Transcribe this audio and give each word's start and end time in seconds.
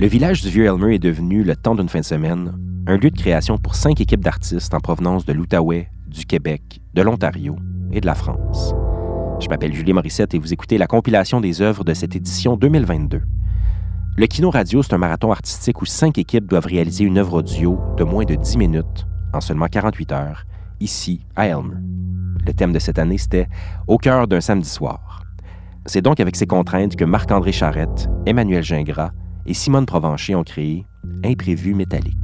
Le 0.00 0.08
village 0.08 0.42
du 0.42 0.48
Vieux-Elmer 0.48 0.96
est 0.96 0.98
devenu, 0.98 1.44
le 1.44 1.54
temps 1.54 1.76
d'une 1.76 1.88
fin 1.88 2.00
de 2.00 2.04
semaine, 2.04 2.52
un 2.88 2.96
lieu 2.96 3.12
de 3.12 3.16
création 3.16 3.58
pour 3.58 3.76
cinq 3.76 4.00
équipes 4.00 4.24
d'artistes 4.24 4.74
en 4.74 4.80
provenance 4.80 5.24
de 5.24 5.32
l'Outaouais, 5.32 5.88
du 6.08 6.26
Québec, 6.26 6.80
de 6.94 7.02
l'Ontario 7.02 7.54
et 7.92 8.00
de 8.00 8.06
la 8.06 8.16
France. 8.16 8.74
Je 9.40 9.48
m'appelle 9.48 9.72
Julie 9.72 9.92
Morissette 9.92 10.34
et 10.34 10.40
vous 10.40 10.52
écoutez 10.52 10.78
la 10.78 10.88
compilation 10.88 11.40
des 11.40 11.62
œuvres 11.62 11.84
de 11.84 11.94
cette 11.94 12.16
édition 12.16 12.56
2022. 12.56 13.22
Le 14.16 14.26
Kino 14.26 14.50
Radio, 14.50 14.82
c'est 14.82 14.94
un 14.94 14.98
marathon 14.98 15.30
artistique 15.30 15.80
où 15.80 15.86
cinq 15.86 16.18
équipes 16.18 16.48
doivent 16.48 16.66
réaliser 16.66 17.04
une 17.04 17.18
œuvre 17.18 17.38
audio 17.38 17.78
de 17.96 18.02
moins 18.02 18.24
de 18.24 18.34
10 18.34 18.58
minutes 18.58 19.06
en 19.32 19.40
seulement 19.40 19.68
48 19.68 20.10
heures, 20.10 20.44
ici 20.80 21.24
à 21.36 21.46
Elmer. 21.46 21.76
Le 22.44 22.52
thème 22.52 22.72
de 22.72 22.80
cette 22.80 22.98
année, 22.98 23.18
c'était 23.18 23.46
Au 23.86 23.98
cœur 23.98 24.26
d'un 24.26 24.40
samedi 24.40 24.68
soir. 24.68 25.22
C'est 25.86 26.02
donc 26.02 26.18
avec 26.18 26.34
ces 26.34 26.46
contraintes 26.46 26.96
que 26.96 27.04
Marc-André 27.04 27.52
Charrette, 27.52 28.08
Emmanuel 28.26 28.64
Gingras 28.64 29.12
et 29.46 29.54
Simone 29.54 29.86
Provencher 29.86 30.34
ont 30.34 30.44
créé 30.44 30.86
Imprévu 31.24 31.74
métallique. 31.74 32.14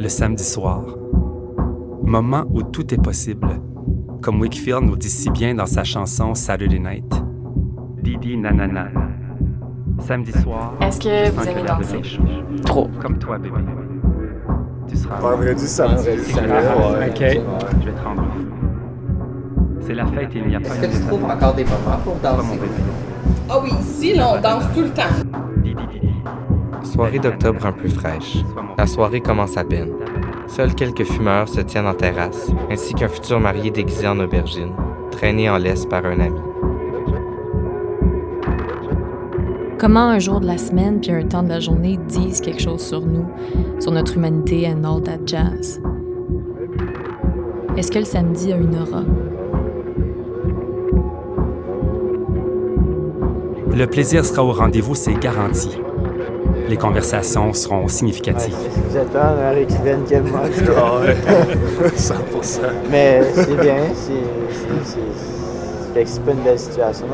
Le 0.00 0.08
samedi 0.10 0.44
soir, 0.44 0.84
moment 2.02 2.44
où 2.50 2.62
tout 2.62 2.92
est 2.92 3.02
possible, 3.02 3.48
comme 4.20 4.40
Wickfield 4.40 4.82
nous 4.82 4.96
dit 4.96 5.08
si 5.08 5.30
bien 5.30 5.54
dans 5.54 5.66
sa 5.66 5.82
chanson 5.82 6.34
Saturday 6.34 6.78
Night. 6.78 7.24
Didi 8.02 8.36
nanana. 8.36 9.13
Samedi 10.00 10.32
soir. 10.32 10.74
Est-ce 10.80 11.00
que 11.00 11.30
vous 11.30 11.48
aimez 11.48 11.62
danser? 11.62 12.02
Trop. 12.64 12.88
Comme 13.00 13.18
toi, 13.18 13.38
bébé. 13.38 13.56
Tu 14.88 14.96
seras. 14.96 15.18
Vendredi, 15.18 15.66
samedi. 15.66 16.08
Ok. 16.08 17.18
Je 17.18 17.86
vais 17.86 17.92
te 17.92 18.04
rendre 18.04 18.22
fou. 18.22 18.44
C'est 19.80 19.94
la 19.94 20.06
fête 20.06 20.34
et 20.34 20.38
il 20.38 20.48
n'y 20.48 20.56
a 20.56 20.60
pas 20.60 20.68
Est-ce 20.68 20.80
que 20.80 20.86
tu 20.86 21.00
trouves 21.06 21.24
encore 21.24 21.54
des 21.54 21.64
moments 21.64 21.98
pour 22.04 22.16
danser? 22.16 22.58
Ah 23.48 23.60
oui, 23.62 23.70
ici, 23.80 24.14
là, 24.14 24.32
on 24.34 24.40
danse 24.40 24.64
tout 24.74 24.82
le 24.82 24.90
temps. 24.90 25.02
Soirée 26.82 27.18
d'octobre 27.18 27.66
un 27.66 27.72
peu 27.72 27.88
fraîche. 27.88 28.38
La 28.78 28.86
soirée 28.86 29.20
commence 29.20 29.56
à 29.56 29.64
peine. 29.64 29.92
Seuls 30.46 30.74
quelques 30.74 31.04
fumeurs 31.04 31.48
se 31.48 31.60
tiennent 31.60 31.86
en 31.86 31.94
terrasse, 31.94 32.50
ainsi 32.70 32.94
qu'un 32.94 33.08
futur 33.08 33.40
marié 33.40 33.70
déguisé 33.70 34.06
en 34.06 34.18
aubergine, 34.20 34.72
traîné 35.10 35.48
en 35.48 35.56
laisse 35.56 35.86
par 35.86 36.04
un 36.04 36.20
ami. 36.20 36.40
Comment 39.84 40.08
un 40.08 40.18
jour 40.18 40.40
de 40.40 40.46
la 40.46 40.56
semaine 40.56 40.98
puis 40.98 41.10
un 41.12 41.26
temps 41.26 41.42
de 41.42 41.50
la 41.50 41.60
journée 41.60 41.98
disent 42.08 42.40
quelque 42.40 42.62
chose 42.62 42.80
sur 42.80 43.02
nous, 43.02 43.26
sur 43.80 43.92
notre 43.92 44.16
humanité 44.16 44.66
and 44.66 44.82
all 44.82 45.02
that 45.02 45.18
jazz? 45.26 45.78
Est-ce 47.76 47.90
que 47.90 47.98
le 47.98 48.06
samedi 48.06 48.50
a 48.54 48.56
une 48.56 48.76
aura? 48.76 49.02
Le 53.76 53.84
plaisir 53.84 54.24
sera 54.24 54.42
au 54.42 54.52
rendez-vous, 54.52 54.94
c'est 54.94 55.12
garanti. 55.20 55.78
Les 56.70 56.78
conversations 56.78 57.52
seront 57.52 57.86
significatives. 57.86 58.56
Qu'elle 60.08 60.22
mange. 60.22 60.48
Ah 60.78 61.00
ouais, 61.00 61.14
100%. 61.94 62.60
Mais 62.90 63.20
c'est 63.34 63.60
bien, 63.60 63.76
c'est. 63.92 64.12
c'est- 64.82 66.20
pas 66.24 66.32
une 66.32 66.38
belle 66.38 66.58
situation 66.58 67.06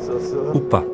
ça. 0.00 0.36
Ou 0.54 0.60
pas. 0.60 0.84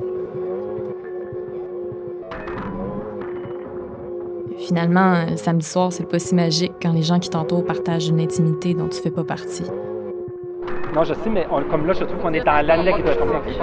Finalement, 4.68 5.24
le 5.30 5.36
samedi 5.38 5.64
soir, 5.64 5.90
c'est 5.94 6.06
pas 6.06 6.18
si 6.18 6.34
magique 6.34 6.74
quand 6.82 6.92
les 6.92 7.00
gens 7.02 7.18
qui 7.18 7.30
t'entourent 7.30 7.64
partagent 7.64 8.08
une 8.08 8.20
intimité 8.20 8.74
dont 8.74 8.88
tu 8.88 9.00
fais 9.00 9.10
pas 9.10 9.24
partie. 9.24 9.64
Non, 10.94 11.04
je 11.04 11.14
sais, 11.14 11.30
mais 11.30 11.46
on- 11.50 11.62
comme 11.62 11.86
là, 11.86 11.94
je 11.94 12.04
trouve 12.04 12.18
qu'on 12.20 12.34
est 12.34 12.44
dans 12.44 12.66
l'anecdote. 12.66 13.14
Sûrement, 13.16 13.40
c'est 13.48 13.56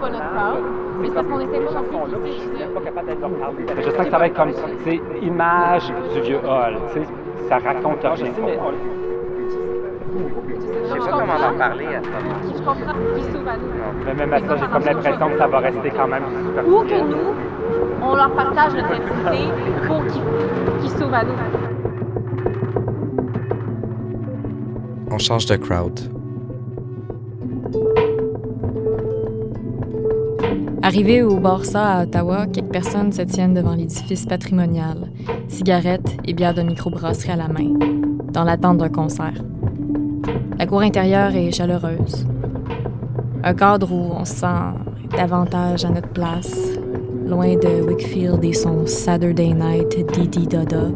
pas 0.00 0.10
notre 0.10 0.34
part, 0.34 0.56
mais 1.00 1.08
c'est 1.08 1.14
parce 1.14 1.26
qu'on 1.28 1.40
essaie 1.40 1.60
pas 1.60 1.72
non 1.72 1.82
plus 1.88 1.96
de 2.12 2.26
Je 2.26 2.32
suis 2.32 2.50
pas 2.74 2.80
capable 2.82 3.06
d'être 3.08 3.20
leur 3.20 3.30
parler. 3.30 3.64
Je 3.78 3.90
sens 3.90 4.04
que 4.04 4.10
ça 4.10 4.18
va 4.18 4.26
être 4.26 4.36
comme, 4.36 4.52
c'est 4.84 5.00
image 5.22 5.92
du 6.14 6.20
vieux 6.20 6.40
hall, 6.46 6.74
tu 6.92 7.00
sais, 7.00 7.06
ça 7.48 7.56
raconte 7.56 8.02
rien. 8.02 8.14
Je 8.16 8.24
sais, 8.24 8.32
mais 8.44 8.58
Je 10.84 10.92
sais 10.92 10.98
pas 10.98 11.04
comment 11.10 11.22
en 11.32 11.58
parler 11.58 11.86
à 11.86 12.02
ce 12.02 12.08
moment. 12.08 12.36
Je 12.44 12.58
comprends, 12.58 12.96
mais 14.04 14.14
même 14.14 14.32
à 14.34 14.38
ça, 14.40 14.56
j'ai 14.56 14.66
comme 14.66 14.84
l'impression 14.84 15.28
que 15.30 15.38
ça 15.38 15.46
va 15.46 15.58
rester 15.58 15.90
quand 15.90 16.06
même 16.08 16.24
super. 16.44 16.68
Ou 16.68 16.80
que 16.82 17.00
nous, 17.00 17.34
on 18.02 18.14
leur 18.14 18.32
partage 18.34 18.74
notre 18.74 18.92
intimité 18.92 19.48
pour 19.86 20.06
qu'ils 20.06 20.22
qu'ils 20.80 20.90
s'ouvrent 20.98 21.14
à 21.14 21.24
nous. 21.24 21.32
On 25.10 25.18
change 25.18 25.46
de 25.46 25.56
crowd. 25.56 26.00
Arrivé 30.84 31.22
au 31.22 31.38
Barça 31.38 31.98
à 31.98 32.02
Ottawa, 32.02 32.46
quelques 32.46 32.72
personnes 32.72 33.12
se 33.12 33.22
tiennent 33.22 33.54
devant 33.54 33.74
l'édifice 33.74 34.26
patrimonial, 34.26 35.12
cigarettes 35.46 36.16
et 36.24 36.32
bières 36.32 36.54
de 36.54 36.62
microbrasserie 36.62 37.30
à 37.30 37.36
la 37.36 37.48
main, 37.48 37.72
dans 38.32 38.42
l'attente 38.42 38.78
d'un 38.78 38.88
concert. 38.88 39.34
La 40.58 40.66
cour 40.66 40.80
intérieure 40.80 41.34
est 41.36 41.52
chaleureuse. 41.52 42.26
Un 43.44 43.54
cadre 43.54 43.92
où 43.92 44.12
on 44.12 44.24
se 44.24 44.34
sent 44.34 45.16
davantage 45.16 45.84
à 45.84 45.90
notre 45.90 46.08
place, 46.08 46.78
loin 47.26 47.54
de 47.56 47.82
Wickfield 47.82 48.44
et 48.44 48.52
son 48.52 48.86
Saturday 48.86 49.52
Night 49.52 49.96
Didi 50.12 50.46
Dada. 50.46 50.88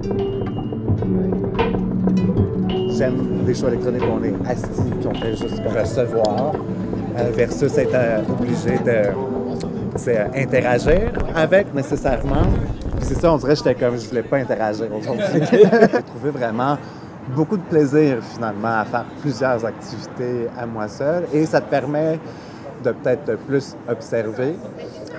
J'aime 2.96 3.44
les 3.46 3.54
shows 3.54 3.68
électroniques 3.68 4.02
où 4.02 4.18
on 4.18 4.24
est 4.24 4.34
assis 4.48 4.90
puis 4.98 5.08
on 5.08 5.14
fait 5.14 5.36
juste 5.36 5.62
recevoir 5.66 6.52
euh, 7.18 7.30
versus 7.34 7.76
être 7.78 7.94
euh, 7.94 8.22
obligé 8.28 8.78
de 8.78 9.10
c'est, 9.96 10.18
euh, 10.18 10.26
interagir 10.34 11.12
avec 11.34 11.72
nécessairement. 11.74 12.44
Puis 12.96 13.06
c'est 13.06 13.20
ça, 13.20 13.32
on 13.32 13.36
dirait 13.36 13.52
que 13.52 13.58
j'étais 13.58 13.74
comme 13.74 13.98
je 13.98 14.08
voulais 14.08 14.22
pas 14.22 14.38
interagir 14.38 14.86
aujourd'hui. 14.94 15.24
J'ai 15.50 16.02
trouvé 16.02 16.30
vraiment 16.32 16.76
beaucoup 17.34 17.56
de 17.56 17.62
plaisir 17.62 18.18
finalement 18.22 18.80
à 18.80 18.84
faire 18.84 19.04
plusieurs 19.20 19.64
activités 19.64 20.48
à 20.58 20.66
moi 20.66 20.88
seul 20.88 21.24
et 21.32 21.44
ça 21.46 21.60
te 21.60 21.70
permet 21.70 22.18
de 22.84 22.92
peut-être 22.92 23.36
plus 23.38 23.76
observer. 23.88 24.54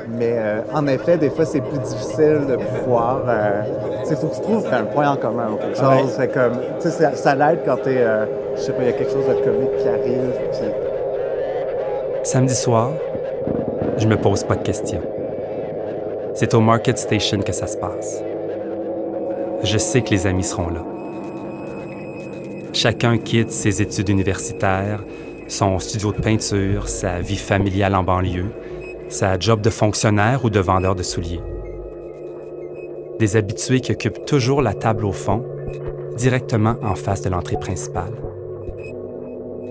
Mais 0.09 0.35
euh, 0.37 0.61
en 0.73 0.87
effet, 0.87 1.17
des 1.17 1.29
fois, 1.29 1.45
c'est 1.45 1.61
plus 1.61 1.79
difficile 1.79 2.41
de 2.47 2.55
pouvoir. 2.55 3.23
euh, 3.27 3.61
tu 4.03 4.05
sais, 4.09 4.13
il 4.13 4.17
faut 4.17 4.27
que 4.27 4.35
tu 4.35 4.41
trouves 4.41 4.65
un 4.71 4.83
point 4.85 5.09
en 5.11 5.17
commun 5.17 5.49
ou 5.53 5.57
quelque 5.57 5.77
chose. 5.77 6.13
C'est 6.15 6.31
comme, 6.33 6.53
tu 6.79 6.89
sais, 6.89 6.91
ça, 6.91 7.15
ça 7.15 7.35
l'aide 7.35 7.59
quand 7.65 7.77
t'es. 7.77 7.97
euh, 7.97 8.25
je 8.55 8.61
sais 8.61 8.71
pas, 8.71 8.83
il 8.83 8.85
y 8.85 8.89
a 8.89 8.93
quelque 8.93 9.11
chose 9.11 9.27
de 9.27 9.33
comique 9.43 9.77
qui 9.77 9.87
arrive. 9.87 10.31
Puis 10.51 10.59
Samedi 12.23 12.55
soir, 12.55 12.91
je 13.97 14.07
me 14.07 14.15
pose 14.17 14.43
pas 14.43 14.55
de 14.55 14.63
questions. 14.63 15.01
C'est 16.33 16.53
au 16.53 16.61
Market 16.61 16.97
Station 16.97 17.39
que 17.39 17.51
ça 17.51 17.67
se 17.67 17.77
passe. 17.77 18.23
Je 19.63 19.77
sais 19.77 20.01
que 20.01 20.11
les 20.11 20.27
amis 20.27 20.43
seront 20.43 20.69
là. 20.69 20.83
Chacun 22.73 23.17
quitte 23.17 23.51
ses 23.51 23.81
études 23.81 24.09
universitaires, 24.09 25.03
son 25.47 25.79
studio 25.79 26.11
de 26.11 26.21
peinture, 26.21 26.87
sa 26.89 27.19
vie 27.19 27.37
familiale 27.37 27.95
en 27.95 28.03
banlieue, 28.03 28.51
sa 29.09 29.39
job 29.39 29.61
de 29.61 29.69
fonctionnaire 29.69 30.43
ou 30.43 30.49
de 30.49 30.59
vendeur 30.59 30.95
de 30.95 31.03
souliers. 31.03 31.41
Des 33.19 33.35
habitués 33.35 33.79
qui 33.79 33.91
occupent 33.91 34.25
toujours 34.25 34.61
la 34.61 34.73
table 34.73 35.05
au 35.05 35.11
fond, 35.11 35.45
directement 36.17 36.75
en 36.83 36.95
face 36.95 37.21
de 37.21 37.29
l'entrée 37.29 37.57
principale. 37.57 38.13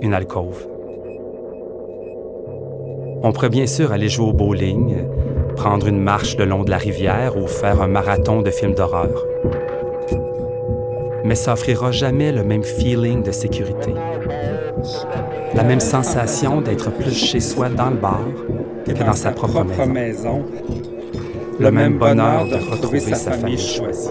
Une 0.01 0.15
alcôve. 0.15 0.67
On 3.23 3.33
pourrait 3.33 3.49
bien 3.49 3.67
sûr 3.67 3.93
aller 3.93 4.09
jouer 4.09 4.29
au 4.29 4.33
bowling, 4.33 4.97
prendre 5.55 5.87
une 5.87 6.01
marche 6.01 6.37
le 6.37 6.45
long 6.45 6.65
de 6.65 6.71
la 6.71 6.79
rivière 6.79 7.37
ou 7.37 7.47
faire 7.47 7.83
un 7.83 7.89
marathon 7.89 8.43
de 8.43 8.51
films 8.51 8.75
d'horreur. 8.75 9.25
Mais 11.25 11.35
ça 11.35 11.55
offrira 11.55 11.91
jamais 11.91 12.31
le 12.31 12.45
même 12.45 12.63
feeling 12.63 13.23
de 13.23 13.33
sécurité. 13.33 13.93
La 15.55 15.65
même 15.65 15.81
sensation 15.81 16.61
d'être 16.61 16.91
plus 16.91 17.15
chez 17.15 17.41
soi 17.41 17.69
dans 17.69 17.91
le 17.91 17.97
bar 17.97 18.21
que 18.95 19.03
dans 19.05 19.13
sa 19.13 19.31
propre 19.33 19.65
maison. 19.87 20.43
Le 21.59 21.71
même 21.71 21.95
bonheur 21.99 22.45
de 22.45 22.71
retrouver 22.71 23.01
sa 23.01 23.17
famille 23.17 23.59
choisie. 23.59 24.11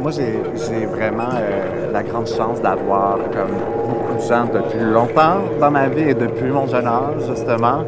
Moi, 0.00 0.10
j'ai 0.12 0.86
vraiment 0.86 1.28
euh, 1.34 1.92
la 1.92 2.02
grande 2.02 2.26
chance 2.26 2.62
d'avoir 2.62 3.18
comme 3.18 3.52
beaucoup 3.86 4.14
de 4.16 4.26
gens 4.26 4.46
depuis 4.46 4.80
longtemps 4.80 5.42
dans 5.60 5.70
ma 5.70 5.88
vie 5.88 6.08
et 6.08 6.14
depuis 6.14 6.48
mon 6.48 6.66
jeune 6.66 6.86
âge, 6.86 7.20
justement, 7.28 7.84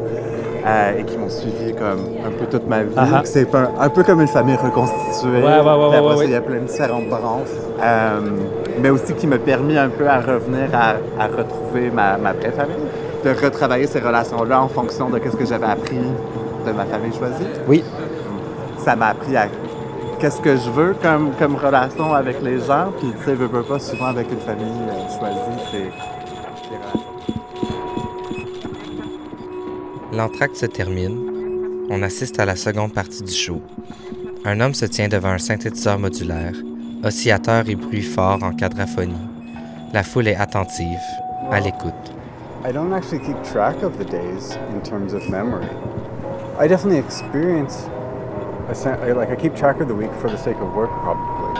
euh, 0.67 0.99
et 0.99 1.03
qui 1.03 1.17
m'ont 1.17 1.29
suivi 1.29 1.73
comme 1.73 2.01
un 2.23 2.29
peu 2.37 2.45
toute 2.45 2.67
ma 2.69 2.83
vie. 2.83 2.93
Ah 2.95 3.07
ah. 3.15 3.21
C'est 3.23 3.53
un, 3.55 3.71
un 3.79 3.89
peu 3.89 4.03
comme 4.03 4.21
une 4.21 4.27
famille 4.27 4.55
reconstituée. 4.55 5.41
Ouais, 5.41 5.41
ouais, 5.41 5.61
ouais, 5.61 5.85
après 5.85 5.99
ouais, 6.01 6.09
ça, 6.11 6.17
ouais. 6.17 6.25
Il 6.25 6.31
y 6.31 6.35
a 6.35 6.41
plein 6.41 6.59
de 6.59 6.65
différentes 6.65 7.09
branches. 7.09 7.47
Euh, 7.81 8.19
mais 8.79 8.91
aussi 8.91 9.13
qui 9.15 9.25
m'a 9.25 9.39
permis 9.39 9.75
un 9.79 9.89
peu 9.89 10.07
à 10.07 10.19
revenir 10.19 10.69
à, 10.73 10.97
à 11.19 11.25
retrouver 11.25 11.89
ma, 11.91 12.17
ma 12.17 12.33
vraie 12.33 12.51
famille. 12.51 12.75
De 13.23 13.29
retravailler 13.29 13.87
ces 13.87 13.99
relations-là 13.99 14.61
en 14.61 14.67
fonction 14.67 15.09
de 15.09 15.19
ce 15.19 15.35
que 15.35 15.45
j'avais 15.45 15.65
appris 15.65 15.97
de 16.65 16.71
ma 16.71 16.85
famille 16.85 17.13
choisie? 17.13 17.45
Oui. 17.67 17.83
Ça 18.77 18.95
m'a 18.95 19.07
appris 19.07 19.35
à 19.35 19.47
qu'est-ce 20.19 20.41
que 20.41 20.55
je 20.55 20.69
veux 20.69 20.95
comme, 21.01 21.31
comme 21.39 21.55
relation 21.55 22.13
avec 22.13 22.41
les 22.41 22.59
gens. 22.59 22.91
Puis, 22.99 23.13
tu 23.17 23.25
sais, 23.25 23.33
veux, 23.35 23.47
veux 23.47 23.63
pas, 23.63 23.79
souvent 23.79 24.07
avec 24.07 24.31
une 24.31 24.39
famille 24.39 24.65
euh, 24.65 25.19
choisie, 25.19 25.63
c'est 25.71 25.77
des 25.77 26.77
relations. 26.77 27.03
L'entracte 30.13 30.55
se 30.55 30.65
termine. 30.65 31.17
On 31.89 32.01
assiste 32.03 32.39
à 32.39 32.45
la 32.45 32.55
seconde 32.55 32.93
partie 32.93 33.23
du 33.23 33.33
show. 33.33 33.61
Un 34.45 34.59
homme 34.59 34.73
se 34.73 34.85
tient 34.85 35.07
devant 35.07 35.29
un 35.29 35.37
synthétiseur 35.37 35.99
modulaire, 35.99 36.53
oscillateur 37.03 37.67
et 37.67 37.75
bruit 37.75 38.01
fort 38.01 38.39
en 38.43 38.51
quadraphonie. 38.53 39.13
La 39.93 40.03
foule 40.03 40.27
est 40.27 40.35
attentive, 40.35 40.99
à 41.51 41.59
l'écoute. 41.59 42.12
I 42.65 42.71
don't 42.71 42.93
actually 42.93 43.19
keep 43.19 43.43
track 43.43 43.83
of 43.83 43.97
the 43.97 44.05
days 44.05 44.53
in 44.53 44.81
terms 44.83 45.11
of 45.11 45.29
memory. 45.29 45.67
I 46.57 46.65
definitely 46.65 46.99
experience, 46.99 47.83
a 48.69 49.13
like 49.13 49.27
I 49.27 49.35
keep 49.35 49.53
track 49.53 49.81
of 49.81 49.89
the 49.89 49.95
week 49.95 50.11
for 50.21 50.29
the 50.29 50.37
sake 50.37 50.55
of 50.55 50.73
work 50.73 50.89
probably. 51.01 51.59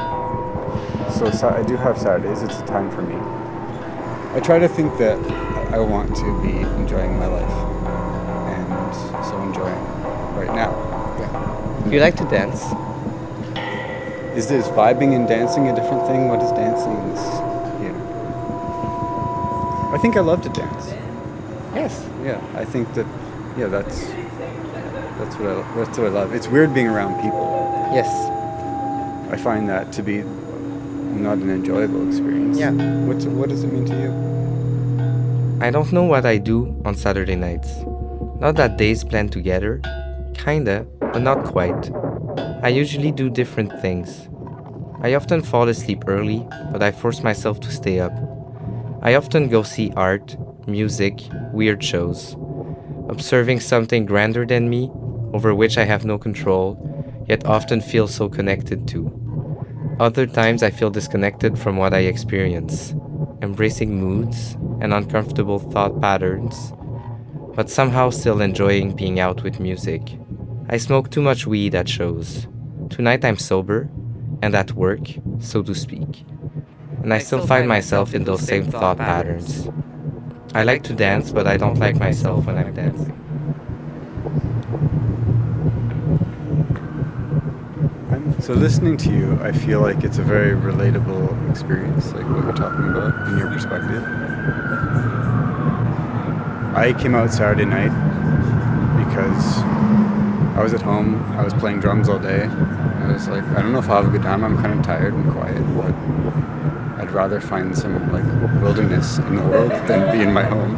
So 1.11 1.29
Sa- 1.29 1.55
I 1.55 1.63
do 1.63 1.75
have 1.75 1.97
Saturdays, 1.97 2.41
it's 2.41 2.57
a 2.57 2.65
time 2.65 2.89
for 2.89 3.01
me. 3.01 3.15
I 4.33 4.39
try 4.39 4.59
to 4.59 4.69
think 4.69 4.97
that 4.97 5.19
I 5.73 5.79
want 5.79 6.15
to 6.15 6.41
be 6.41 6.55
enjoying 6.81 7.19
my 7.19 7.27
life 7.27 7.57
and 8.55 9.25
so 9.25 9.41
enjoying 9.41 9.83
right 10.37 10.55
now. 10.55 10.71
Yeah. 11.19 11.89
You 11.89 11.99
like 11.99 12.15
to 12.15 12.23
dance? 12.29 12.63
Is 14.37 14.47
this 14.47 14.69
vibing 14.69 15.17
and 15.17 15.27
dancing 15.27 15.67
a 15.67 15.75
different 15.75 16.07
thing? 16.07 16.29
What 16.29 16.41
is 16.41 16.51
dancing? 16.51 16.93
Is. 17.11 17.52
I 19.93 19.97
think 19.99 20.17
I 20.17 20.21
love 20.21 20.41
to 20.41 20.49
dance. 20.49 20.87
Yes. 21.75 22.03
Yeah, 22.23 22.41
I 22.55 22.65
think 22.65 22.91
that. 22.95 23.05
Yeah, 23.57 23.67
that's 23.67 24.07
that's 25.19 25.35
what 25.35 25.49
I, 25.49 25.75
that's 25.75 25.97
what 25.97 26.07
I 26.07 26.09
love. 26.09 26.33
It's 26.33 26.47
weird 26.47 26.73
being 26.73 26.87
around 26.87 27.21
people. 27.21 27.45
Yes. 27.93 28.09
I 29.31 29.37
find 29.37 29.69
that 29.69 29.91
to 29.93 30.01
be 30.01 30.23
not 30.23 31.37
an 31.37 31.51
enjoyable 31.51 32.07
experience. 32.07 32.57
Yeah. 32.57 32.71
What's 33.05 33.25
what 33.25 33.49
does 33.49 33.63
it 33.63 33.71
mean 33.71 33.85
to 33.85 33.93
you? 33.93 35.63
I 35.63 35.69
don't 35.69 35.91
know 35.93 36.03
what 36.03 36.25
I 36.25 36.37
do 36.39 36.75
on 36.85 36.95
Saturday 36.95 37.35
nights. 37.35 37.69
Not 38.39 38.55
that 38.55 38.77
days 38.77 39.03
blend 39.03 39.31
together. 39.31 39.79
Kinda, 40.33 40.87
but 40.99 41.21
not 41.21 41.45
quite. 41.45 41.91
I 42.63 42.69
usually 42.69 43.11
do 43.11 43.29
different 43.29 43.71
things. 43.79 44.27
I 45.01 45.13
often 45.13 45.43
fall 45.43 45.67
asleep 45.67 46.05
early, 46.07 46.47
but 46.71 46.81
I 46.81 46.91
force 46.91 47.21
myself 47.21 47.59
to 47.59 47.71
stay 47.71 47.99
up. 47.99 48.13
I 49.05 49.15
often 49.15 49.49
go 49.49 49.63
see 49.63 49.91
art, 49.97 50.37
music, 50.65 51.19
weird 51.51 51.83
shows. 51.83 52.37
Observing 53.09 53.59
something 53.59 54.05
grander 54.05 54.45
than 54.45 54.69
me, 54.69 54.89
over 55.33 55.53
which 55.53 55.77
I 55.77 55.83
have 55.83 56.05
no 56.05 56.17
control, 56.17 56.79
yet 57.27 57.45
often 57.45 57.81
feel 57.81 58.07
so 58.07 58.29
connected 58.29 58.87
to. 58.87 59.11
Other 59.99 60.25
times 60.25 60.63
I 60.63 60.71
feel 60.71 60.89
disconnected 60.89 61.59
from 61.59 61.75
what 61.75 61.93
I 61.93 61.99
experience, 61.99 62.95
embracing 63.41 63.99
moods 63.99 64.53
and 64.79 64.93
uncomfortable 64.93 65.59
thought 65.59 65.99
patterns, 65.99 66.71
but 67.55 67.69
somehow 67.69 68.09
still 68.09 68.39
enjoying 68.39 68.95
being 68.95 69.19
out 69.19 69.43
with 69.43 69.59
music. 69.59 70.17
I 70.69 70.77
smoke 70.77 71.11
too 71.11 71.21
much 71.21 71.45
weed 71.45 71.75
at 71.75 71.89
shows. 71.89 72.47
Tonight 72.89 73.25
I'm 73.25 73.37
sober 73.37 73.89
and 74.41 74.55
at 74.55 74.71
work, 74.71 75.01
so 75.39 75.61
to 75.61 75.75
speak. 75.75 76.23
And 77.03 77.13
I 77.13 77.19
still 77.19 77.45
find 77.45 77.67
myself 77.67 78.13
in 78.13 78.23
those 78.23 78.41
same 78.41 78.71
thought 78.71 78.97
patterns. 78.97 79.67
I 80.55 80.63
like 80.63 80.83
to 80.83 80.93
dance, 80.93 81.31
but 81.33 81.47
I 81.47 81.57
don't 81.57 81.77
like 81.77 81.97
myself 81.97 82.45
when 82.45 82.57
I'm 82.57 82.73
dancing. 82.73 83.19
So 88.39 88.53
listening 88.53 88.95
to 88.97 89.09
you, 89.11 89.37
I 89.41 89.51
feel 89.51 89.81
like 89.81 90.03
it's 90.03 90.17
a 90.17 90.21
very 90.21 90.51
relatable 90.51 91.49
experience, 91.49 92.11
like 92.13 92.29
what 92.29 92.43
you're 92.43 92.53
talking 92.53 92.87
about 92.87 93.27
in 93.27 93.37
your 93.37 93.47
perspective. 93.47 94.03
I 96.75 96.93
came 96.99 97.15
out 97.15 97.33
Saturday 97.33 97.65
night 97.65 97.91
because 99.05 99.57
I 100.57 100.63
was 100.63 100.73
at 100.73 100.81
home. 100.81 101.21
I 101.33 101.43
was 101.43 101.53
playing 101.53 101.81
drums 101.81 102.07
all 102.07 102.19
day. 102.19 102.43
I 102.43 103.11
was 103.11 103.27
like, 103.27 103.43
I 103.43 103.61
don't 103.61 103.73
know 103.73 103.79
if 103.79 103.89
I'll 103.89 104.03
have 104.03 104.13
a 104.13 104.17
good 104.17 104.23
time. 104.23 104.43
I'm 104.43 104.57
kind 104.57 104.79
of 104.79 104.85
tired 104.85 105.13
and 105.13 105.31
quiet, 105.31 105.61
but 105.75 105.93
I'd 107.03 107.11
rather 107.11 107.41
find 107.41 107.77
some 107.77 107.93
like 108.13 108.23
wilderness 108.61 109.17
in 109.17 109.35
the 109.35 109.41
world 109.41 109.71
than 109.87 110.09
be 110.17 110.23
in 110.23 110.31
my 110.31 110.43
home. 110.43 110.77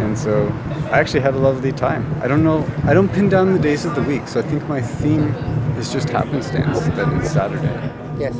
And 0.00 0.18
so 0.18 0.50
I 0.90 0.98
actually 0.98 1.20
had 1.20 1.34
a 1.34 1.38
lovely 1.38 1.72
time. 1.72 2.06
I 2.22 2.26
don't 2.26 2.42
know, 2.42 2.64
I 2.84 2.94
don't 2.94 3.12
pin 3.12 3.28
down 3.28 3.52
the 3.52 3.58
days 3.58 3.84
of 3.84 3.94
the 3.94 4.02
week, 4.02 4.26
so 4.26 4.40
I 4.40 4.42
think 4.44 4.66
my 4.70 4.80
theme 4.80 5.34
is 5.78 5.92
just 5.92 6.08
happenstance 6.08 6.80
that 6.96 7.06
it's 7.18 7.30
Saturday. 7.30 7.90
Yes. 8.18 8.34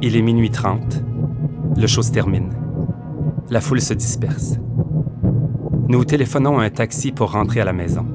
Il 0.00 0.16
est 0.16 0.22
minuit 0.22 0.50
30. 0.50 1.02
Le 1.76 1.86
show 1.88 2.02
se 2.02 2.12
termine. 2.12 2.52
La 3.50 3.60
foule 3.60 3.80
se 3.80 3.94
disperse. 3.94 4.58
Nous 5.88 6.04
téléphonons 6.04 6.60
à 6.60 6.64
un 6.66 6.70
taxi 6.70 7.10
pour 7.10 7.32
rentrer 7.32 7.60
à 7.60 7.64
la 7.64 7.72
maison. 7.72 8.06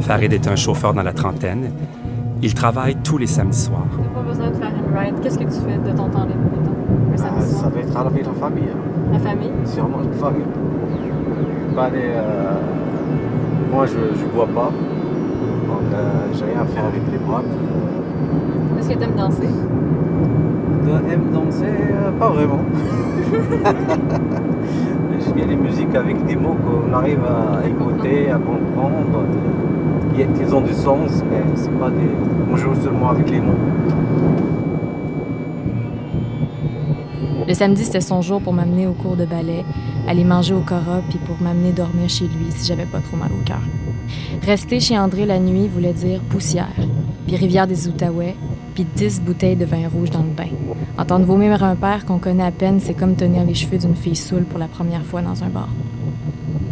Farid 0.00 0.32
est 0.32 0.48
un 0.48 0.56
chauffeur 0.56 0.94
dans 0.94 1.04
la 1.04 1.12
trentaine. 1.12 1.70
Il 2.42 2.54
travaille 2.54 2.96
tous 2.96 3.18
les 3.18 3.26
samedis 3.26 3.58
soirs. 3.64 3.86
T'as 3.96 4.20
pas 4.20 4.28
besoin 4.28 4.48
de 4.50 4.54
faire 4.54 4.68
une 4.70 4.96
ride. 4.98 5.14
Qu'est-ce 5.22 5.38
que 5.38 5.44
tu 5.44 5.50
fais 5.60 5.76
de 5.90 5.96
ton 5.96 6.08
temps 6.08 6.24
libre, 6.24 6.38
mettons, 6.52 7.16
samedi 7.16 7.50
soir? 7.50 7.62
Ça 7.64 7.68
va 7.68 7.80
être 7.80 7.96
avec 7.96 8.26
la 8.26 8.32
famille. 8.32 8.64
hein. 8.72 9.12
La 9.12 9.18
famille? 9.18 9.50
Sûrement 9.64 9.98
une 10.04 10.12
famille. 10.12 10.42
Je 10.44 11.68
vais 11.70 11.74
pas 11.74 11.84
aller, 11.84 11.98
euh, 12.04 12.52
Moi, 13.72 13.86
je 13.86 13.98
ne 14.24 14.30
bois 14.32 14.46
pas. 14.46 14.70
Donc, 15.66 15.92
euh, 15.92 15.98
j'ai 16.32 16.44
rien 16.44 16.60
à 16.62 16.64
faire 16.66 16.84
avec 16.84 17.02
les 17.10 17.18
boîtes. 17.18 17.44
Est-ce 18.78 18.88
que 18.90 18.94
t'aimes 18.98 19.16
danser? 19.16 19.48
Aime 21.12 21.30
danser 21.34 21.64
euh, 21.66 22.10
Pas 22.18 22.30
vraiment. 22.30 22.60
J'aime 25.20 25.34
bien 25.34 25.46
les 25.46 25.56
musiques 25.56 25.94
avec 25.94 26.24
des 26.24 26.36
mots 26.36 26.56
qu'on 26.64 26.92
arrive 26.94 27.18
à 27.24 27.66
écouter, 27.66 28.30
à 28.30 28.36
comprendre, 28.38 29.24
qui, 30.26 30.44
qui 30.44 30.52
ont 30.52 30.60
du 30.60 30.72
sens, 30.72 31.22
mais 31.30 31.42
c'est 31.54 31.78
pas 31.78 31.90
des. 31.90 32.10
On 32.50 32.56
joue 32.56 32.74
seulement 32.82 33.10
avec 33.10 33.30
les 33.30 33.40
mots. 33.40 33.52
Le 37.46 37.54
samedi, 37.54 37.84
c'était 37.84 38.00
son 38.00 38.20
jour 38.20 38.40
pour 38.42 38.52
m'amener 38.52 38.86
au 38.86 38.92
cours 38.92 39.16
de 39.16 39.24
ballet, 39.24 39.64
aller 40.06 40.24
manger 40.24 40.54
au 40.54 40.60
Cora, 40.60 41.00
puis 41.08 41.18
pour 41.18 41.40
m'amener 41.40 41.72
dormir 41.72 42.08
chez 42.08 42.24
lui 42.24 42.50
si 42.50 42.66
j'avais 42.66 42.84
pas 42.84 43.00
trop 43.00 43.16
mal 43.16 43.30
au 43.32 43.42
cœur. 43.44 43.62
Rester 44.42 44.80
chez 44.80 44.98
André 44.98 45.24
la 45.24 45.38
nuit 45.38 45.68
voulait 45.68 45.92
dire 45.92 46.20
poussière, 46.28 46.68
puis 47.26 47.36
rivière 47.36 47.66
des 47.66 47.88
Outaouais, 47.88 48.34
puis 48.74 48.84
10 48.84 49.22
bouteilles 49.22 49.56
de 49.56 49.64
vin 49.64 49.88
rouge 49.88 50.10
dans 50.10 50.22
le 50.22 50.28
bain. 50.28 50.48
Entendre 50.98 51.24
vomir 51.24 51.62
un 51.64 51.74
père 51.74 52.04
qu'on 52.04 52.18
connaît 52.18 52.44
à 52.44 52.50
peine, 52.50 52.80
c'est 52.80 52.94
comme 52.94 53.14
tenir 53.14 53.44
les 53.44 53.54
cheveux 53.54 53.78
d'une 53.78 53.96
fille 53.96 54.16
saoule 54.16 54.44
pour 54.44 54.58
la 54.58 54.68
première 54.68 55.04
fois 55.04 55.22
dans 55.22 55.42
un 55.42 55.48
bar. 55.48 55.68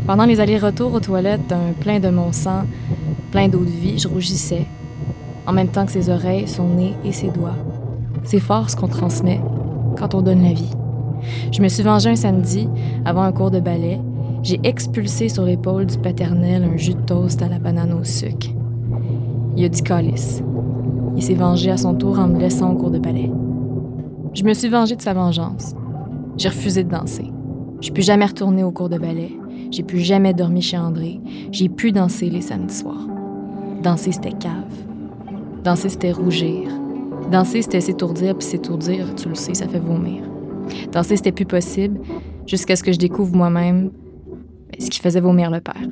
Pendant 0.06 0.24
les 0.24 0.40
allers-retours 0.40 0.92
aux 0.94 1.00
toilettes, 1.00 1.52
un 1.52 1.72
plein 1.72 2.00
de 2.00 2.10
mon 2.10 2.32
sang, 2.32 2.62
plein 3.36 3.48
d'eau 3.48 3.66
de 3.66 3.70
vie, 3.70 3.98
je 3.98 4.08
rougissais, 4.08 4.64
en 5.46 5.52
même 5.52 5.68
temps 5.68 5.84
que 5.84 5.92
ses 5.92 6.08
oreilles, 6.08 6.48
son 6.48 6.68
nez 6.68 6.94
et 7.04 7.12
ses 7.12 7.28
doigts. 7.28 7.58
C'est 8.22 8.40
fort 8.40 8.70
ce 8.70 8.76
qu'on 8.76 8.88
transmet 8.88 9.42
quand 9.98 10.14
on 10.14 10.22
donne 10.22 10.42
la 10.42 10.54
vie. 10.54 10.70
Je 11.52 11.60
me 11.60 11.68
suis 11.68 11.82
vengée 11.82 12.08
un 12.08 12.16
samedi, 12.16 12.66
avant 13.04 13.20
un 13.20 13.32
cours 13.32 13.50
de 13.50 13.60
ballet. 13.60 14.00
J'ai 14.42 14.58
expulsé 14.64 15.28
sur 15.28 15.44
l'épaule 15.44 15.84
du 15.84 15.98
paternel 15.98 16.64
un 16.64 16.78
jus 16.78 16.94
de 16.94 17.00
toast 17.00 17.42
à 17.42 17.48
la 17.48 17.58
banane 17.58 17.92
au 17.92 18.04
sucre. 18.04 18.48
Il 19.54 19.66
a 19.66 19.68
dit 19.68 19.82
calice. 19.82 20.42
Il 21.14 21.22
s'est 21.22 21.34
vengé 21.34 21.70
à 21.70 21.76
son 21.76 21.94
tour 21.94 22.18
en 22.18 22.28
me 22.28 22.40
laissant 22.40 22.72
au 22.72 22.76
cours 22.76 22.90
de 22.90 22.98
ballet. 22.98 23.30
Je 24.32 24.44
me 24.44 24.54
suis 24.54 24.70
vengée 24.70 24.96
de 24.96 25.02
sa 25.02 25.12
vengeance. 25.12 25.74
J'ai 26.38 26.48
refusé 26.48 26.84
de 26.84 26.90
danser. 26.90 27.30
Je 27.82 27.92
plus 27.92 28.02
jamais 28.02 28.24
retourner 28.24 28.64
au 28.64 28.72
cours 28.72 28.88
de 28.88 28.96
ballet. 28.96 29.32
J'ai 29.70 29.82
plus 29.82 30.00
jamais 30.00 30.32
dormi 30.32 30.62
chez 30.62 30.78
André. 30.78 31.20
J'ai 31.52 31.68
pu 31.68 31.92
danser 31.92 32.30
les 32.30 32.40
samedis 32.40 32.76
soirs. 32.76 33.06
Danser, 33.86 34.10
c'était 34.10 34.32
cave. 34.32 34.64
Danser, 35.62 35.90
c'était 35.90 36.10
rougir. 36.10 36.68
Danser, 37.30 37.62
c'était 37.62 37.80
s'étourdir, 37.80 38.36
puis 38.36 38.44
s'étourdir, 38.44 39.14
tu 39.14 39.28
le 39.28 39.36
sais, 39.36 39.54
ça 39.54 39.68
fait 39.68 39.78
vomir. 39.78 40.24
Danser, 40.90 41.14
c'était 41.14 41.30
plus 41.30 41.46
possible, 41.46 42.00
jusqu'à 42.48 42.74
ce 42.74 42.82
que 42.82 42.90
je 42.90 42.98
découvre 42.98 43.36
moi-même 43.36 43.92
ce 44.76 44.90
qui 44.90 44.98
faisait 44.98 45.20
vomir 45.20 45.52
le 45.52 45.60
père. 45.60 45.86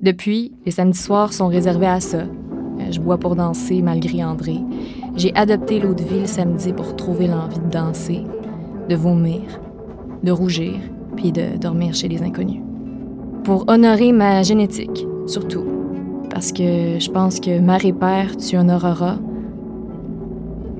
Depuis, 0.00 0.52
les 0.64 0.70
samedis 0.70 1.00
soirs 1.00 1.32
sont 1.32 1.48
réservés 1.48 1.88
à 1.88 1.98
ça. 1.98 2.18
Euh, 2.18 2.92
Je 2.92 3.00
bois 3.00 3.18
pour 3.18 3.34
danser 3.34 3.82
malgré 3.82 4.22
André. 4.22 4.58
J'ai 5.16 5.34
adopté 5.34 5.80
l'eau 5.80 5.94
de 5.94 6.04
vie 6.04 6.20
le 6.20 6.26
samedi 6.26 6.72
pour 6.72 6.94
trouver 6.94 7.26
l'envie 7.26 7.58
de 7.58 7.70
danser, 7.70 8.22
de 8.88 8.94
vomir, 8.94 9.42
de 10.22 10.30
rougir, 10.30 10.74
puis 11.16 11.32
de 11.32 11.58
dormir 11.60 11.92
chez 11.92 12.06
les 12.06 12.22
inconnus. 12.22 12.62
Pour 13.42 13.64
honorer 13.68 14.12
ma 14.12 14.44
génétique, 14.44 15.08
surtout. 15.26 15.79
Parce 16.30 16.52
que 16.52 16.98
je 16.98 17.10
pense 17.10 17.40
que 17.40 17.58
mère 17.58 17.84
et 17.84 17.92
père, 17.92 18.36
tu 18.36 18.56
honoreras. 18.56 19.16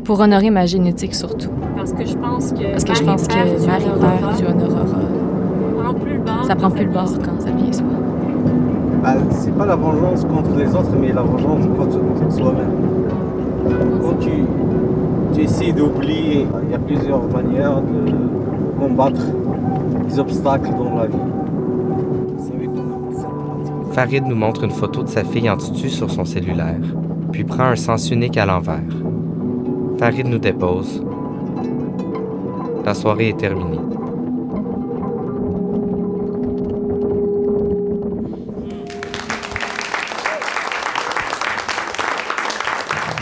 Pour 0.04 0.20
honorer 0.20 0.50
ma 0.50 0.66
génétique 0.66 1.14
surtout. 1.14 1.50
Parce 1.76 1.92
que 1.92 2.06
je 2.06 2.16
pense 2.16 2.52
que. 2.52 2.70
Parce 2.70 2.84
que 2.84 2.94
je 2.94 3.02
pense 3.02 3.26
que 3.26 3.34
perd, 3.34 4.36
tu 4.38 4.46
honoreras. 4.46 4.86
Ça 6.44 6.56
prend 6.56 6.70
plus 6.70 6.84
le 6.84 6.92
bord 6.92 7.10
quand 7.24 7.40
ça 7.40 7.50
devient 7.50 7.74
soi. 7.74 7.86
Bah, 9.02 9.14
c'est 9.30 9.56
pas 9.56 9.66
la 9.66 9.76
vengeance 9.76 10.24
contre 10.24 10.56
les 10.56 10.68
autres, 10.74 10.92
mais 11.00 11.12
la 11.12 11.22
vengeance 11.22 11.66
contre 11.76 12.32
soi-même. 12.32 12.74
Quand 14.02 14.18
tu, 14.20 14.30
tu 15.34 15.40
essaies 15.42 15.72
d'oublier, 15.72 16.46
il 16.64 16.70
y 16.70 16.74
a 16.74 16.78
plusieurs 16.78 17.22
manières 17.28 17.80
de 17.80 18.12
combattre 18.78 19.22
les 20.08 20.18
obstacles 20.18 20.70
dans 20.78 20.96
la 20.96 21.06
vie. 21.06 21.16
Farid 23.92 24.24
nous 24.24 24.36
montre 24.36 24.62
une 24.62 24.70
photo 24.70 25.02
de 25.02 25.08
sa 25.08 25.24
fille 25.24 25.50
en 25.50 25.56
tutu 25.56 25.90
sur 25.90 26.10
son 26.10 26.24
cellulaire, 26.24 26.78
puis 27.32 27.42
prend 27.42 27.64
un 27.64 27.76
sens 27.76 28.10
unique 28.10 28.36
à 28.36 28.46
l'envers. 28.46 28.80
Farid 29.98 30.26
nous 30.26 30.38
dépose. 30.38 31.04
La 32.84 32.94
soirée 32.94 33.30
est 33.30 33.36
terminée. 33.36 33.80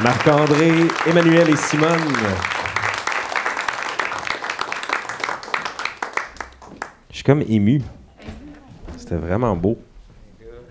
Marc-André, 0.03 0.73
Emmanuel 1.07 1.49
et 1.51 1.57
Simone. 1.57 1.89
Je 7.11 7.15
suis 7.17 7.25
comme 7.25 7.43
ému. 7.49 7.83
C'était 8.97 9.17
vraiment 9.17 9.57
beau. 9.57 9.79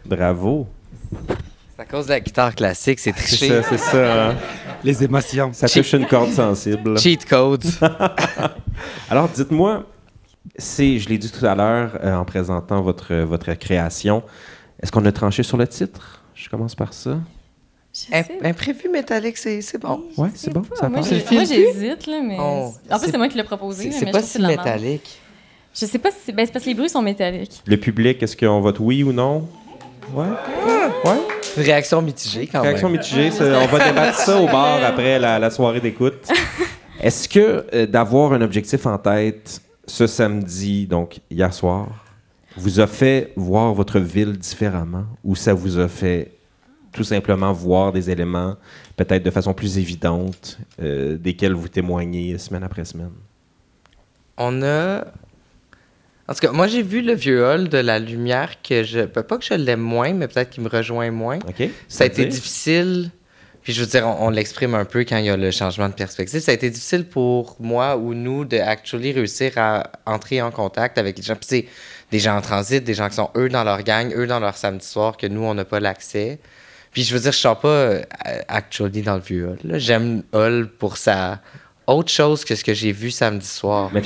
Bravo. 0.07 0.67
C'est 1.75 1.81
à 1.81 1.85
cause 1.85 2.05
de 2.05 2.11
la 2.11 2.19
guitare 2.19 2.55
classique, 2.55 2.99
c'est 2.99 3.13
C'est 3.15 3.23
triché. 3.23 3.47
ça, 3.49 3.63
c'est 3.69 3.77
ça. 3.77 4.29
hein? 4.29 4.35
Les 4.83 5.03
émotions. 5.03 5.51
Ça 5.53 5.67
touche 5.67 5.93
une 5.93 6.05
corde 6.07 6.31
sensible. 6.31 6.97
Cheat 6.99 7.25
codes. 7.25 7.65
Alors, 9.09 9.27
dites-moi, 9.29 9.83
c'est, 10.57 10.97
je 10.99 11.09
l'ai 11.09 11.17
dit 11.17 11.31
tout 11.31 11.45
à 11.45 11.55
l'heure 11.55 11.97
euh, 12.03 12.15
en 12.15 12.25
présentant 12.25 12.81
votre, 12.81 13.13
votre 13.15 13.53
création, 13.53 14.23
est-ce 14.81 14.91
qu'on 14.91 15.05
a 15.05 15.11
tranché 15.11 15.43
sur 15.43 15.57
le 15.57 15.67
titre? 15.67 16.23
Je 16.35 16.49
commence 16.49 16.75
par 16.75 16.93
ça. 16.93 17.17
Im- 18.13 18.23
imprévu 18.43 18.89
métallique, 18.89 19.37
c'est 19.37 19.59
c'est 19.61 19.79
bon. 19.79 20.03
Ouais, 20.17 20.29
c'est 20.35 20.53
bon. 20.53 20.61
Ça 20.75 20.87
Moi, 20.87 20.99
passe. 20.99 21.09
j'ai- 21.09 21.35
moi, 21.35 21.43
j'hésite, 21.45 22.05
là, 22.05 22.21
mais. 22.23 22.37
Oh, 22.39 22.43
en 22.43 22.71
plus, 22.99 23.05
c'est- 23.05 23.11
c'est 23.11 23.17
moi 23.17 23.27
qui 23.27 23.37
l'ai 23.37 23.43
proposé. 23.43 23.91
c'est- 23.91 24.05
c'est 24.05 24.11
pas 24.11 24.21
si 24.21 24.39
métallique. 24.39 25.19
Je 25.73 25.85
sais 25.85 25.97
pas 25.99 26.11
si 26.11 26.17
c'est. 26.25 26.31
Ben, 26.31 26.45
c'est 26.45 26.51
parce 26.51 26.63
que 26.65 26.69
les 26.69 26.75
bruits 26.75 26.89
sont 26.89 27.01
métalliques. 27.01 27.61
Le 27.65 27.77
public, 27.77 28.21
est-ce 28.21 28.37
qu'on 28.37 28.61
vote 28.61 28.79
oui 28.79 29.03
ou 29.03 29.11
non? 29.13 29.47
Ouais. 30.13 30.25
Ouais. 31.05 31.17
Une 31.57 31.63
réaction 31.63 32.01
mitigée 32.01 32.47
quand 32.47 32.61
Réaction 32.61 32.89
même. 32.89 32.97
mitigée, 32.99 33.31
ça- 33.31 33.59
on 33.61 33.67
va 33.67 33.87
débattre 33.87 34.17
ça 34.17 34.39
au 34.39 34.45
bar 34.45 34.83
après 34.83 35.19
la, 35.19 35.39
la 35.39 35.49
soirée 35.49 35.79
d'écoute. 35.81 36.27
Est-ce 37.01 37.27
que 37.29 37.65
euh, 37.73 37.85
d'avoir 37.85 38.33
un 38.33 38.41
objectif 38.41 38.85
en 38.85 38.97
tête 38.97 39.61
ce 39.85 40.07
samedi, 40.07 40.85
donc 40.87 41.19
hier 41.29 41.53
soir, 41.53 41.87
vous 42.55 42.79
a 42.79 42.87
fait 42.87 43.33
voir 43.35 43.73
votre 43.73 43.99
ville 43.99 44.33
différemment 44.37 45.05
ou 45.23 45.35
ça 45.35 45.53
vous 45.53 45.77
a 45.79 45.87
fait 45.87 46.31
tout 46.91 47.03
simplement 47.03 47.53
voir 47.53 47.91
des 47.91 48.09
éléments 48.09 48.55
peut-être 48.95 49.21
de 49.23 49.29
façon 49.29 49.53
plus 49.53 49.77
évidente 49.77 50.57
euh, 50.81 51.17
desquels 51.17 51.53
vous 51.53 51.67
témoignez 51.67 52.37
semaine 52.39 52.63
après 52.63 52.83
semaine? 52.85 53.11
On 54.37 54.63
a. 54.63 55.05
En 56.27 56.33
tout 56.33 56.39
cas, 56.41 56.51
moi, 56.51 56.67
j'ai 56.67 56.81
vu 56.81 57.01
le 57.01 57.13
vieux 57.13 57.45
hall 57.45 57.69
de 57.69 57.77
la 57.77 57.99
lumière 57.99 58.61
que 58.61 58.83
je. 58.83 59.01
ben, 59.05 59.23
Pas 59.23 59.37
que 59.37 59.45
je 59.45 59.53
l'aime 59.53 59.79
moins, 59.79 60.13
mais 60.13 60.27
peut-être 60.27 60.49
qu'il 60.49 60.63
me 60.63 60.69
rejoint 60.69 61.09
moins. 61.11 61.39
OK. 61.47 61.69
Ça 61.87 62.03
a 62.03 62.07
été 62.07 62.25
difficile. 62.25 63.11
Puis 63.63 63.73
je 63.73 63.81
veux 63.81 63.87
dire, 63.87 64.07
on, 64.07 64.27
on 64.27 64.29
l'exprime 64.29 64.75
un 64.75 64.85
peu 64.85 65.01
quand 65.01 65.17
il 65.17 65.25
y 65.25 65.29
a 65.29 65.35
le 65.37 65.51
changement 65.51 65.89
de 65.89 65.93
perspective. 65.93 66.39
Ça 66.39 66.51
a 66.51 66.53
été 66.55 66.69
difficile 66.69 67.05
pour 67.05 67.57
moi 67.59 67.97
ou 67.97 68.13
nous 68.13 68.45
de 68.45 68.57
actually 68.57 69.11
réussir 69.11 69.53
à 69.57 69.91
entrer 70.05 70.41
en 70.41 70.51
contact 70.51 70.97
avec 70.97 71.17
les 71.17 71.23
gens. 71.23 71.35
Puis 71.35 71.47
c'est 71.47 71.67
des 72.11 72.19
gens 72.19 72.37
en 72.37 72.41
transit, 72.41 72.83
des 72.83 72.93
gens 72.93 73.09
qui 73.09 73.15
sont 73.15 73.29
eux 73.35 73.49
dans 73.49 73.63
leur 73.65 73.83
gang, 73.83 74.13
eux 74.15 74.27
dans 74.27 74.39
leur 74.39 74.55
samedi 74.55 74.85
soir, 74.85 75.17
que 75.17 75.27
nous, 75.27 75.43
on 75.43 75.53
n'a 75.53 75.65
pas 75.65 75.79
l'accès. 75.81 76.39
Puis 76.91 77.03
je 77.03 77.13
veux 77.13 77.19
dire, 77.19 77.31
je 77.31 77.37
sors 77.37 77.59
pas 77.59 77.67
euh, 77.67 78.01
actually 78.47 79.01
dans 79.01 79.15
le 79.15 79.21
vieux 79.21 79.49
hall. 79.49 79.79
J'aime 79.79 80.23
hall 80.33 80.69
pour 80.79 80.97
sa 80.97 81.41
autre 81.87 82.11
chose 82.11 82.43
que 82.43 82.53
ce 82.53 82.63
que 82.65 82.73
j'ai 82.73 82.91
vu 82.91 83.09
samedi 83.11 83.47
soir. 83.47 83.89
Mais 83.93 84.01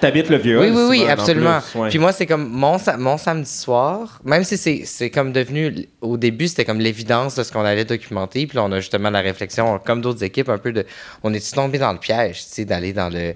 t'habites, 0.00 0.30
le 0.30 0.38
vieux 0.38 0.58
oui, 0.58 0.70
oui, 0.74 0.84
oui, 0.88 1.06
absolument. 1.06 1.60
plus, 1.60 1.78
ouais. 1.80 1.88
Puis 1.90 1.98
moi, 1.98 2.12
c'est 2.12 2.24
comme 2.26 2.48
mon, 2.48 2.78
sa- 2.78 2.96
mon 2.96 3.18
samedi 3.18 3.50
soir, 3.50 4.20
même 4.24 4.42
si 4.42 4.56
c'est, 4.56 4.82
c'est 4.86 5.10
comme 5.10 5.32
devenu, 5.32 5.86
au 6.00 6.16
début, 6.16 6.48
c'était 6.48 6.64
comme 6.64 6.80
l'évidence 6.80 7.34
de 7.34 7.42
ce 7.42 7.52
qu'on 7.52 7.64
allait 7.64 7.84
documenter. 7.84 8.46
Puis 8.46 8.56
là, 8.56 8.64
on 8.64 8.72
a 8.72 8.80
justement 8.80 9.10
la 9.10 9.20
réflexion, 9.20 9.78
comme 9.84 10.00
d'autres 10.00 10.24
équipes, 10.24 10.48
un 10.48 10.58
peu 10.58 10.72
de. 10.72 10.86
On 11.22 11.32
est 11.34 11.54
tombé 11.54 11.78
dans 11.78 11.92
le 11.92 11.98
piège, 11.98 12.38
tu 12.46 12.48
sais, 12.48 12.64
d'aller 12.64 12.94
dans 12.94 13.10
le, 13.10 13.34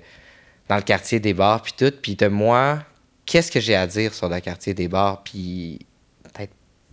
dans 0.69 0.77
le 0.77 0.83
quartier 0.83 1.21
des 1.21 1.35
bars, 1.35 1.61
puis 1.61 1.75
tout. 1.77 1.93
Puis 2.01 2.17
de 2.17 2.27
moi, 2.29 2.79
qu'est-ce 3.27 3.53
que 3.53 3.61
j'ai 3.61 3.75
à 3.77 3.87
dire 3.87 4.15
sur 4.15 4.29
le 4.31 4.41
quartier 4.41 4.73
des 4.73 4.89
bars? 4.89 5.23
Puis 5.23 5.79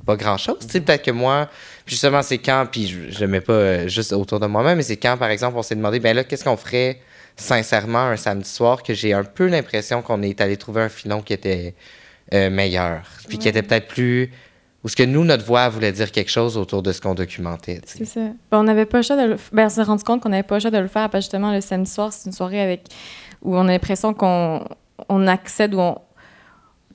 pas 0.07 0.15
grand-chose. 0.15 0.59
Tu 0.61 0.69
sais, 0.69 0.81
peut-être 0.81 1.03
que 1.03 1.11
moi, 1.11 1.49
justement, 1.85 2.23
c'est 2.23 2.39
quand, 2.39 2.65
puis 2.71 2.87
je, 2.87 3.19
le 3.19 3.27
mets 3.27 3.41
pas 3.41 3.53
euh, 3.53 3.87
juste 3.87 4.13
autour 4.13 4.39
de 4.39 4.47
moi-même, 4.47 4.77
mais 4.77 4.83
c'est 4.83 4.97
quand, 4.97 5.17
par 5.17 5.29
exemple, 5.29 5.57
on 5.57 5.61
s'est 5.61 5.75
demandé, 5.75 5.99
ben 5.99 6.15
là, 6.15 6.23
qu'est-ce 6.23 6.45
qu'on 6.45 6.57
ferait 6.57 7.01
sincèrement 7.35 8.05
un 8.05 8.15
samedi 8.15 8.49
soir 8.49 8.81
que 8.81 8.93
j'ai 8.93 9.13
un 9.13 9.23
peu 9.23 9.47
l'impression 9.47 10.01
qu'on 10.01 10.23
est 10.23 10.41
allé 10.41 10.57
trouver 10.57 10.81
un 10.81 10.89
filon 10.89 11.21
qui 11.21 11.33
était 11.33 11.75
euh, 12.33 12.49
meilleur, 12.49 13.01
puis 13.27 13.37
qui 13.37 13.47
était 13.47 13.61
peut-être 13.61 13.87
plus. 13.87 14.31
Ou 14.83 14.89
ce 14.89 14.95
que 14.95 15.03
nous, 15.03 15.25
notre 15.25 15.43
voix 15.43 15.67
voulait 15.67 15.91
dire 15.91 16.11
quelque 16.11 16.31
chose 16.31 16.55
autour 16.55 16.81
de 16.81 16.93
ce 16.93 17.01
qu'on 17.01 17.13
documentait. 17.13 17.81
C'est 17.85 18.05
ça. 18.05 18.21
Ben, 18.51 18.59
on 18.59 18.63
n'avait 18.63 18.85
pas 18.85 18.97
le 18.97 19.03
choix 19.03 19.17
de 19.17 19.33
le 19.33 19.37
ben, 19.51 19.65
on 19.65 19.69
s'est 19.69 19.83
rendu 19.83 20.03
compte 20.03 20.21
qu'on 20.21 20.29
n'avait 20.29 20.43
pas 20.43 20.55
le 20.55 20.61
choix 20.61 20.71
de 20.71 20.77
le 20.77 20.87
faire 20.87 21.09
parce 21.09 21.25
que 21.25 21.31
justement 21.31 21.51
le 21.51 21.61
samedi 21.61 21.91
soir, 21.91 22.13
c'est 22.13 22.27
une 22.27 22.31
soirée 22.31 22.61
avec 22.61 22.83
où 23.41 23.57
on 23.57 23.67
a 23.67 23.71
l'impression 23.71 24.13
qu'on 24.13 24.65
on 25.09 25.27
accède 25.27 25.73
ou 25.73 25.79
on 25.79 25.97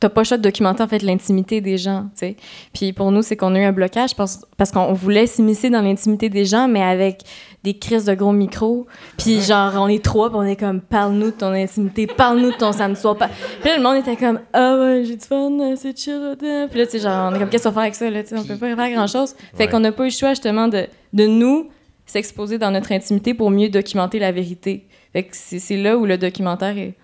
t'as 0.02 0.08
pas 0.08 0.20
le 0.22 0.24
choix 0.26 0.36
de 0.36 0.42
documenter 0.42 0.82
en 0.82 0.88
fait 0.88 1.02
l'intimité 1.02 1.60
des 1.60 1.78
gens, 1.78 2.02
tu 2.14 2.26
sais. 2.26 2.36
Puis 2.74 2.92
pour 2.92 3.10
nous, 3.12 3.22
c'est 3.22 3.36
qu'on 3.36 3.54
a 3.54 3.58
eu 3.60 3.64
un 3.64 3.72
blocage 3.72 4.14
parce, 4.16 4.44
parce 4.56 4.70
qu'on 4.72 4.92
voulait 4.92 5.26
s'immiscer 5.26 5.70
dans 5.70 5.80
l'intimité 5.80 6.28
des 6.28 6.44
gens, 6.44 6.66
mais 6.68 6.82
avec 6.82 7.22
des 7.62 7.74
crises 7.78 8.04
de 8.06 8.14
gros 8.14 8.32
micros. 8.32 8.86
Puis 9.16 9.40
genre, 9.40 9.72
on 9.76 9.86
est 9.86 10.02
trois, 10.04 10.28
puis 10.30 10.38
on 10.38 10.42
est 10.42 10.56
comme, 10.56 10.80
parle-nous 10.80 11.26
de 11.26 11.30
ton 11.36 11.52
intimité, 11.52 12.06
parle-nous 12.08 12.50
de 12.50 12.56
ton 12.56 12.72
samedi 12.72 13.00
soir. 13.00 13.16
Par- 13.16 13.28
Puis 13.30 13.68
là, 13.70 13.76
le 13.76 13.82
monde 13.82 13.96
était 13.96 14.16
comme, 14.16 14.40
ah 14.52 14.76
ouais, 14.80 15.04
j'ai 15.06 15.14
du 15.16 15.24
fun, 15.24 15.50
c'est 15.76 15.96
chill. 15.96 16.36
là. 16.40 16.66
Puis 16.68 16.78
là, 16.80 16.86
tu 16.86 16.92
sais, 16.92 16.98
genre, 16.98 17.30
on 17.30 17.34
est 17.36 17.38
comme, 17.38 17.48
qu'est-ce 17.48 17.62
qu'on 17.64 17.70
va 17.70 17.74
faire 17.74 17.82
avec 17.82 17.94
ça, 17.94 18.10
là, 18.10 18.22
tu 18.22 18.30
sais, 18.30 18.36
on 18.38 18.42
peut 18.44 18.56
pas 18.56 18.74
faire 18.74 18.90
grand-chose. 18.90 19.34
Fait 19.54 19.64
Ouais. 19.64 19.68
qu'on 19.70 19.80
n'a 19.80 19.92
pas 19.92 20.02
eu 20.02 20.06
le 20.06 20.12
choix, 20.12 20.30
justement, 20.30 20.66
de, 20.68 20.86
de 21.12 21.26
nous 21.26 21.68
s'exposer 22.04 22.58
dans 22.58 22.72
notre 22.72 22.90
intimité 22.90 23.32
pour 23.32 23.50
mieux 23.50 23.68
documenter 23.68 24.18
la 24.18 24.32
vérité. 24.32 24.86
Fait 25.12 25.22
que 25.22 25.30
c'est 25.32 25.76
là 25.76 25.96
où 25.96 26.04
le 26.04 26.18
documentaire 26.18 26.76
est... 26.76 26.94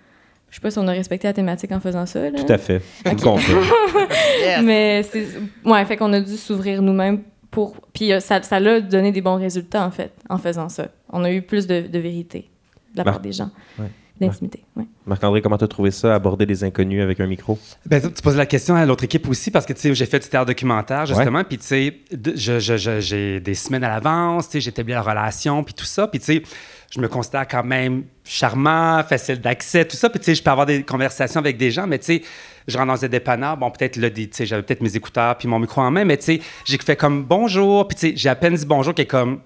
Je 0.50 0.56
sais 0.56 0.60
pas 0.60 0.70
si 0.70 0.78
on 0.78 0.88
a 0.88 0.92
respecté 0.92 1.26
la 1.28 1.32
thématique 1.34 1.70
en 1.72 1.80
faisant 1.80 2.06
ça, 2.06 2.30
là. 2.30 2.42
Tout 2.42 2.52
à 2.52 2.58
fait. 2.58 2.80
Mais 4.62 5.02
c'est. 5.02 5.26
Ouais, 5.64 5.84
fait 5.84 5.96
qu'on 5.96 6.12
a 6.12 6.20
dû 6.20 6.36
s'ouvrir 6.36 6.80
nous-mêmes 6.82 7.20
pour. 7.50 7.76
Puis 7.92 8.12
euh, 8.12 8.20
ça, 8.20 8.42
ça 8.42 8.58
l'a 8.60 8.80
donné 8.80 9.12
des 9.12 9.20
bons 9.20 9.36
résultats, 9.36 9.84
en 9.84 9.90
fait, 9.90 10.12
en 10.28 10.38
faisant 10.38 10.68
ça. 10.68 10.88
On 11.10 11.24
a 11.24 11.30
eu 11.32 11.42
plus 11.42 11.66
de, 11.66 11.82
de 11.82 11.98
vérité 11.98 12.48
de 12.92 12.98
la 12.98 13.04
Mar- 13.04 13.14
part 13.14 13.20
des 13.22 13.32
gens, 13.32 13.50
Ouais. 13.78 13.86
D'intimité. 14.20 14.64
Ouais. 14.76 14.84
Marc-André, 15.06 15.40
comment 15.42 15.58
tu 15.58 15.64
as 15.64 15.68
trouvé 15.68 15.90
ça, 15.90 16.14
aborder 16.14 16.46
des 16.46 16.64
inconnus 16.64 17.02
avec 17.02 17.20
un 17.20 17.26
micro? 17.26 17.58
Ben, 17.86 18.00
tu 18.00 18.22
poses 18.22 18.36
la 18.36 18.46
question 18.46 18.74
à 18.74 18.84
l'autre 18.84 19.04
équipe 19.04 19.28
aussi 19.28 19.50
parce 19.50 19.66
que 19.66 19.72
tu 19.72 19.80
sais, 19.80 19.94
j'ai 19.94 20.06
fait 20.06 20.18
du 20.18 20.28
théâtre 20.28 20.46
documentaire 20.46 21.06
justement, 21.06 21.44
puis 21.44 21.58
tu 21.58 21.66
sais, 21.66 21.94
j'ai 23.00 23.40
des 23.40 23.54
semaines 23.54 23.84
à 23.84 23.88
l'avance, 23.88 24.46
tu 24.46 24.52
sais, 24.52 24.60
j'établis 24.60 24.92
la 24.92 25.02
relation, 25.02 25.62
puis 25.64 25.74
tout 25.74 25.84
ça, 25.84 26.06
puis 26.06 26.20
tu 26.20 26.26
sais, 26.26 26.42
je 26.90 27.00
me 27.00 27.08
considère 27.08 27.46
quand 27.46 27.64
même 27.64 28.04
charmant, 28.24 29.02
facile 29.02 29.40
d'accès, 29.40 29.84
tout 29.84 29.96
ça, 29.96 30.10
puis 30.10 30.20
tu 30.20 30.26
sais, 30.26 30.34
je 30.34 30.42
peux 30.42 30.50
avoir 30.50 30.66
des 30.66 30.82
conversations 30.82 31.40
avec 31.40 31.56
des 31.56 31.70
gens, 31.70 31.86
mais 31.86 31.98
tu 31.98 32.06
sais, 32.06 32.22
je 32.66 32.76
rentre 32.76 32.88
dans 32.92 33.04
un 33.04 33.08
dépanneur, 33.08 33.56
bon, 33.56 33.70
peut-être 33.70 33.96
là, 33.96 34.10
tu 34.10 34.28
sais, 34.30 34.46
j'avais 34.46 34.62
peut-être 34.62 34.82
mes 34.82 34.94
écouteurs 34.96 35.36
puis 35.38 35.48
mon 35.48 35.58
micro 35.58 35.80
en 35.80 35.90
main, 35.90 36.04
mais 36.04 36.16
tu 36.16 36.24
sais, 36.24 36.40
j'ai 36.64 36.78
fait 36.78 36.96
comme 36.96 37.24
bonjour, 37.24 37.88
puis 37.88 37.96
tu 37.96 38.08
sais, 38.08 38.12
j'ai 38.16 38.28
à 38.28 38.34
peine 38.34 38.54
dit 38.54 38.66
bonjour 38.66 38.94
qui 38.94 39.02
est 39.02 39.06
comme 39.06 39.40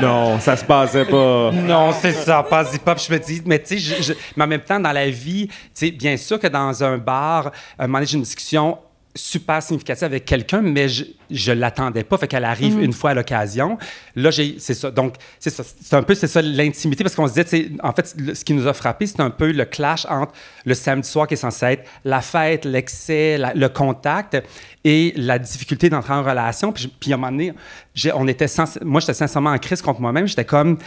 Non, 0.00 0.38
ça 0.40 0.56
se 0.56 0.64
passait 0.64 1.04
pas. 1.04 1.50
non, 1.52 1.92
c'est 1.92 2.12
ça, 2.12 2.42
pas 2.42 2.64
hip-hop. 2.72 2.98
Je 2.98 3.12
me 3.12 3.18
dis, 3.18 3.42
mais 3.44 3.62
tu 3.62 3.78
sais, 3.78 4.16
mais 4.36 4.44
en 4.44 4.46
même 4.46 4.60
temps, 4.60 4.80
dans 4.80 4.92
la 4.92 5.08
vie, 5.08 5.48
tu 5.48 5.54
sais, 5.74 5.90
bien 5.90 6.16
sûr 6.16 6.38
que 6.38 6.46
dans 6.46 6.82
un 6.84 6.98
bar, 6.98 7.50
un 7.78 7.86
moment 7.86 8.04
une 8.04 8.22
discussion 8.22 8.78
super 9.16 9.62
significative 9.62 10.04
avec 10.04 10.24
quelqu'un, 10.24 10.62
mais 10.62 10.88
je, 10.88 11.04
je 11.30 11.52
l'attendais 11.52 12.04
pas, 12.04 12.18
fait 12.18 12.28
qu'elle 12.28 12.44
arrive 12.44 12.80
une 12.80 12.92
fois 12.92 13.10
à 13.10 13.14
l'occasion. 13.14 13.78
Là, 14.14 14.30
j'ai, 14.30 14.56
c'est 14.58 14.74
ça. 14.74 14.90
Donc, 14.90 15.14
c'est 15.38 15.50
ça. 15.50 15.64
C'est 15.64 15.96
un 15.96 16.02
peu, 16.02 16.14
c'est 16.14 16.26
ça, 16.26 16.40
l'intimité, 16.42 17.02
parce 17.02 17.14
qu'on 17.16 17.26
se 17.28 17.32
disait, 17.40 17.70
en 17.82 17.92
fait, 17.92 18.14
le- 18.18 18.34
ce 18.34 18.44
qui 18.44 18.52
nous 18.52 18.66
a 18.68 18.72
frappé, 18.72 19.06
c'est 19.06 19.20
un 19.20 19.30
peu 19.30 19.50
le 19.50 19.64
clash 19.64 20.06
entre 20.08 20.32
le 20.64 20.74
samedi 20.74 21.08
soir 21.08 21.26
qui 21.26 21.34
est 21.34 21.38
censé 21.38 21.66
être 21.66 21.88
la 22.04 22.20
fête, 22.20 22.64
l'excès, 22.64 23.38
la- 23.38 23.54
le 23.54 23.68
contact 23.68 24.36
et 24.84 25.12
la 25.16 25.38
difficulté 25.38 25.88
d'entrer 25.90 26.12
en 26.14 26.22
relation. 26.22 26.72
Puis, 26.72 26.92
puis 27.00 27.12
à 27.12 27.16
un 27.16 27.18
moment 27.18 27.32
donné, 27.32 27.52
j'ai- 27.94 28.12
on 28.12 28.28
était 28.28 28.46
moi, 28.82 29.00
j'étais 29.00 29.14
sincèrement 29.14 29.50
en 29.50 29.58
crise 29.58 29.82
contre 29.82 30.00
moi-même. 30.00 30.26
J'étais 30.28 30.44
comme, 30.44 30.78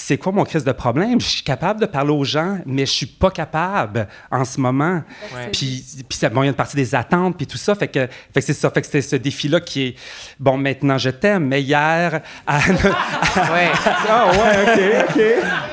c'est 0.00 0.16
quoi 0.16 0.30
mon 0.30 0.44
crise 0.44 0.62
de 0.62 0.70
problème? 0.70 1.20
Je 1.20 1.26
suis 1.26 1.42
capable 1.42 1.80
de 1.80 1.86
parler 1.86 2.12
aux 2.12 2.22
gens, 2.22 2.58
mais 2.64 2.86
je 2.86 2.92
suis 2.92 3.06
pas 3.06 3.32
capable 3.32 4.06
en 4.30 4.44
ce 4.44 4.60
moment. 4.60 5.02
Puis, 5.52 5.84
puis 6.08 6.16
ça, 6.16 6.28
bon, 6.28 6.42
il 6.42 6.46
y 6.46 6.48
a 6.48 6.50
une 6.50 6.54
partie 6.56 6.76
des 6.76 6.94
attentes, 6.94 7.36
puis 7.36 7.48
tout 7.48 7.58
ça. 7.58 7.74
Fait 7.74 7.88
que, 7.88 8.06
fait 8.32 8.40
que 8.40 8.40
c'est 8.40 8.52
ça. 8.52 8.70
Fait 8.70 8.80
que 8.80 8.86
c'était 8.86 9.02
ce 9.02 9.16
défi-là 9.16 9.60
qui 9.60 9.88
est, 9.88 9.94
bon, 10.38 10.56
maintenant 10.56 10.98
je 10.98 11.10
t'aime, 11.10 11.46
mais 11.46 11.62
hier, 11.62 12.20
à, 12.46 12.58
Ouais. 12.68 13.70
Ah 14.10 14.30
ouais, 14.30 15.04
OK, 15.04 15.16
OK. 15.16 15.22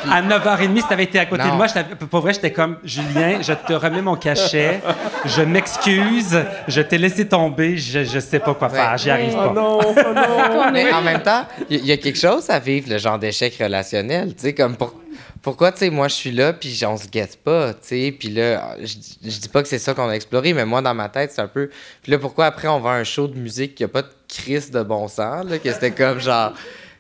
À 0.12 0.22
9h30, 0.22 0.82
si 0.82 0.88
t'avais 0.88 1.04
été 1.04 1.20
à 1.20 1.26
côté 1.26 1.44
Non. 1.44 1.52
de 1.52 1.56
moi, 1.56 1.66
pour 2.10 2.22
vrai, 2.22 2.34
j'étais 2.34 2.52
comme, 2.52 2.78
Julien, 2.84 3.42
je 3.42 3.54
te 3.54 3.74
remets 3.74 4.02
mon 4.02 4.16
cachet, 4.16 4.82
je 5.26 5.42
m'excuse, 5.42 6.38
je 6.68 6.82
t'ai 6.82 6.98
laissé 6.98 7.28
tomber, 7.28 7.78
je, 7.78 8.04
je 8.04 8.20
sais 8.20 8.40
pas 8.40 8.54
quoi 8.54 8.70
faire, 8.70 8.98
j'y 8.98 9.10
arrive 9.10 9.34
pas. 9.34 10.72
Mais 10.72 10.92
en 10.92 11.02
même 11.02 11.22
temps, 11.22 11.46
il 11.70 11.78
y, 11.78 11.80
il 11.82 11.86
y 11.88 11.92
a 11.92 11.98
quelque 11.98 12.20
chose 12.20 12.50
à 12.50 12.60
vivre, 12.60 12.90
le 12.90 12.98
genre 12.98 13.18
d'échec 13.18 13.56
relationnel. 13.60 14.15
Tu 14.28 14.34
sais, 14.38 14.54
comme 14.54 14.76
pour- 14.76 14.94
pourquoi, 15.42 15.72
tu 15.72 15.80
sais, 15.80 15.90
moi, 15.90 16.08
je 16.08 16.14
suis 16.16 16.32
là, 16.32 16.54
puis 16.54 16.82
on 16.88 16.98
se 16.98 17.08
guette 17.08 17.38
pas, 17.44 17.74
tu 17.74 17.80
sais. 17.84 18.16
Puis 18.18 18.30
là, 18.30 18.76
je, 18.82 18.96
je 19.24 19.40
dis 19.40 19.50
pas 19.50 19.62
que 19.62 19.68
c'est 19.68 19.80
ça 19.80 19.94
qu'on 19.94 20.10
a 20.10 20.14
exploré, 20.14 20.54
mais 20.54 20.66
moi, 20.66 20.82
dans 20.82 20.94
ma 20.94 21.10
tête, 21.10 21.32
c'est 21.32 21.42
un 21.42 21.48
peu. 21.48 21.70
Puis 22.02 22.12
là, 22.12 22.18
pourquoi 22.20 22.46
après, 22.48 22.68
on 22.68 22.80
va 22.80 22.92
à 22.92 22.96
un 22.96 23.04
show 23.04 23.28
de 23.28 23.38
musique 23.38 23.76
qui 23.76 23.84
a 23.84 23.88
pas 23.88 24.02
de 24.02 24.10
crise 24.28 24.72
de 24.72 24.82
bon 24.84 25.08
sens, 25.08 25.46
là, 25.50 25.60
que 25.60 25.72
c'était 25.72 25.92
comme 25.92 26.20
genre. 26.20 26.54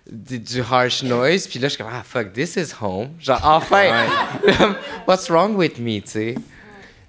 Du, 0.07 0.37
du 0.37 0.61
harsh 0.61 1.01
noise, 1.01 1.47
puis 1.47 1.57
là, 1.57 1.67
je 1.67 1.73
suis 1.73 1.83
comme, 1.83 1.91
ah 1.91 2.03
fuck, 2.05 2.31
this 2.31 2.55
is 2.57 2.71
home. 2.79 3.09
Genre, 3.19 3.39
enfin, 3.43 4.05
what's 5.07 5.29
wrong 5.31 5.55
with 5.55 5.79
me, 5.79 5.99
tu 5.99 6.11
sais? 6.11 6.35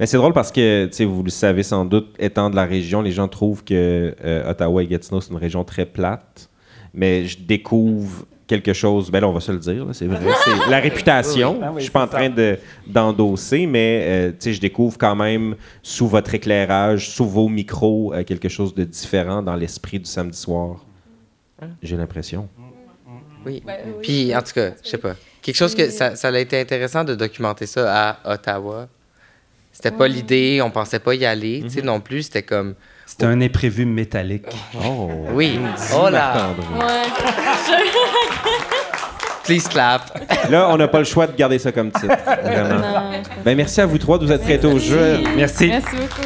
Mais 0.01 0.07
c'est 0.07 0.17
drôle 0.17 0.33
parce 0.33 0.51
que, 0.51 0.87
tu 0.87 0.93
sais, 0.95 1.05
vous 1.05 1.23
le 1.23 1.29
savez 1.29 1.63
sans 1.63 1.85
doute, 1.85 2.15
étant 2.19 2.49
de 2.49 2.57
la 2.57 2.65
région, 2.65 3.03
les 3.03 3.13
gens 3.13 3.29
trouvent 3.29 3.63
que 3.65 4.15
euh, 4.25 4.51
Ottawa 4.51 4.83
et 4.83 4.87
Gatineau, 4.87 5.21
c'est 5.21 5.31
une 5.31 5.37
région 5.37 5.63
très 5.63 5.85
plate. 5.85 6.49
Mais 6.95 7.27
je 7.27 7.37
découvre 7.39 8.25
quelque 8.47 8.73
chose, 8.73 9.11
ben 9.11 9.21
là, 9.21 9.29
on 9.29 9.33
va 9.33 9.41
se 9.41 9.53
le 9.53 9.59
dire, 9.59 9.85
là, 9.85 9.93
c'est 9.93 10.07
vrai, 10.07 10.21
c'est 10.45 10.71
la 10.71 10.79
réputation. 10.79 11.59
Ah 11.63 11.71
oui, 11.71 11.79
je 11.79 11.83
suis 11.83 11.91
pas 11.91 12.05
en 12.05 12.09
train 12.09 12.31
de, 12.31 12.59
d'endosser, 12.87 13.67
mais, 13.67 14.05
euh, 14.05 14.31
tu 14.31 14.37
sais, 14.39 14.53
je 14.53 14.61
découvre 14.61 14.97
quand 14.99 15.17
même, 15.17 15.57
sous 15.83 16.07
votre 16.07 16.35
éclairage, 16.35 17.11
sous 17.11 17.27
vos 17.27 17.49
micros, 17.49 18.15
euh, 18.15 18.23
quelque 18.23 18.49
chose 18.49 18.75
de 18.75 18.85
différent 18.85 19.43
dans 19.43 19.57
l'esprit 19.57 19.99
du 19.99 20.07
samedi 20.07 20.39
soir. 20.39 20.85
J'ai 21.83 21.97
l'impression. 21.97 22.49
Oui. 23.45 23.63
Puis, 24.03 24.35
en 24.37 24.43
tout 24.43 24.53
cas, 24.53 24.73
je 24.85 24.91
sais 24.91 24.99
pas. 24.99 25.15
Quelque 25.41 25.57
chose 25.57 25.75
que 25.75 25.89
ça, 25.91 26.17
ça 26.17 26.29
a 26.29 26.39
été 26.39 26.61
intéressant 26.61 27.05
de 27.05 27.15
documenter 27.15 27.67
ça 27.67 28.11
à 28.25 28.35
Ottawa. 28.35 28.89
C'était 29.73 29.91
pas 29.91 30.09
l'idée, 30.09 30.61
on 30.63 30.71
pensait 30.71 30.99
pas 30.99 31.15
y 31.15 31.25
aller, 31.25 31.63
tu 31.63 31.71
sais, 31.71 31.83
non 31.83 32.01
plus. 32.01 32.25
C'était 32.25 32.43
comme. 32.43 32.75
C'était 33.07 33.27
un 33.27 33.41
imprévu 33.41 33.87
métallique. 33.87 34.47
Oh! 34.85 35.09
Oui. 35.33 35.61
Oh 35.97 36.09
là! 36.11 36.49
Please 39.45 39.69
clap. 39.71 40.03
Là, 40.51 40.69
on 40.71 40.77
n'a 40.77 40.89
pas 40.89 40.99
le 40.99 41.05
choix 41.05 41.29
de 41.29 41.37
garder 41.37 41.61
ça 41.61 41.71
comme 41.71 41.93
titre. 41.93 42.09
Vraiment. 42.43 42.81
Non. 42.81 43.13
Ben, 43.45 43.57
merci 43.57 43.81
à 43.81 43.87
vous 43.87 43.97
trois 43.99 44.19
de 44.19 44.27
vous 44.27 44.33
être 44.33 44.43
prêtés 44.43 44.67
au 44.67 44.81
jeu. 44.81 45.21
Merci. 45.37 45.69
Merci 45.69 45.95
beaucoup. 45.95 46.23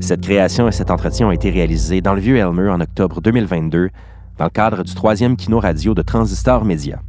Cette 0.00 0.22
création 0.22 0.66
et 0.66 0.72
cet 0.72 0.90
entretien 0.90 1.28
ont 1.28 1.30
été 1.30 1.50
réalisés 1.50 2.00
dans 2.00 2.14
le 2.14 2.20
Vieux 2.20 2.36
Elmer 2.36 2.70
en 2.70 2.80
octobre 2.80 3.20
2022 3.20 3.90
dans 4.38 4.44
le 4.44 4.50
cadre 4.50 4.82
du 4.82 4.94
troisième 4.96 5.36
Kino 5.36 5.60
Radio 5.60 5.94
de 5.94 6.02
Transistor 6.02 6.64
Média. 6.64 7.00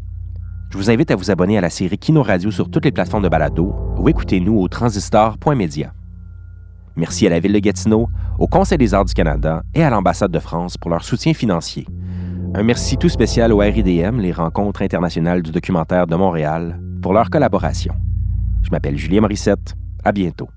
Je 0.72 0.78
vous 0.78 0.90
invite 0.90 1.12
à 1.12 1.18
vous 1.18 1.30
abonner 1.30 1.58
à 1.58 1.62
la 1.62 1.70
série 1.70 1.98
Kino 1.98 2.24
Radio 2.24 2.50
sur 2.50 2.72
toutes 2.72 2.86
les 2.86 2.94
plateformes 2.94 3.24
de 3.24 3.30
balado 3.30 3.76
ou 3.98 4.08
écoutez-nous 4.08 4.58
au 4.58 4.70
transistor.media. 4.70 5.94
Merci 6.96 7.28
à 7.28 7.30
la 7.30 7.42
Ville 7.42 7.52
de 7.52 7.60
Gatineau, 7.60 8.08
au 8.40 8.48
Conseil 8.48 8.78
des 8.78 8.94
arts 8.94 9.04
du 9.04 9.14
Canada 9.14 9.64
et 9.74 9.84
à 9.84 9.90
l'Ambassade 9.90 10.32
de 10.32 10.40
France 10.40 10.78
pour 10.78 10.90
leur 10.90 11.04
soutien 11.04 11.34
financier. 11.34 11.86
Un 12.56 12.64
merci 12.64 12.98
tout 12.98 13.10
spécial 13.10 13.52
au 13.52 13.58
RIDM, 13.58 14.20
les 14.20 14.32
Rencontres 14.32 14.82
internationales 14.82 15.42
du 15.42 15.52
documentaire 15.52 16.08
de 16.08 16.16
Montréal, 16.16 16.80
pour 17.02 17.12
leur 17.12 17.30
collaboration. 17.30 17.94
Je 18.64 18.70
m'appelle 18.72 18.98
Julien 18.98 19.20
Morissette. 19.20 19.76
À 20.06 20.14
bientôt. 20.14 20.48